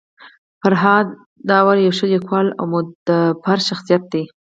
فرهاد 0.61 1.07
داوري 1.49 1.81
يو 1.85 1.93
ښه 1.97 2.05
لیکوال 2.13 2.47
او 2.59 2.65
مدبر 2.73 3.57
شخصيت 3.69 4.03
دی. 4.11 4.23